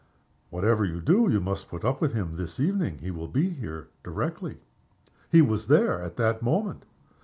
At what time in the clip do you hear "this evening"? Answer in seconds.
2.35-2.97